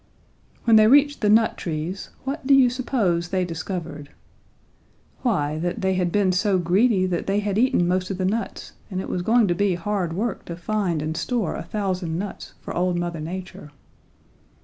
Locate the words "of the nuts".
8.09-8.71